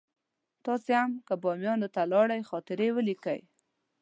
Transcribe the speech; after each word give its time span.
تاسې 0.65 0.91
هم 0.99 1.11
که 1.27 1.33
بامیان 1.43 1.79
ته 1.93 2.01
لاړئ 2.11 2.41
خاطرې 2.49 2.89
ولیکئ. 2.93 3.39